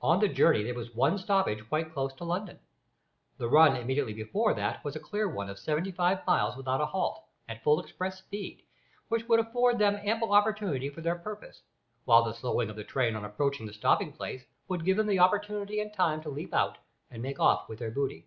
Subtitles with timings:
[0.00, 2.58] On the journey there was one stoppage quite close to London.
[3.36, 6.86] The run immediately before that was a clear one of seventy five miles without a
[6.86, 8.62] halt, at full express speed,
[9.08, 11.60] which would afford them ample opportunity for their purpose,
[12.06, 15.78] while the slowing of the train on approaching the stopping place would give them opportunity
[15.78, 16.78] and time to leap out
[17.10, 18.24] and make off with their booty.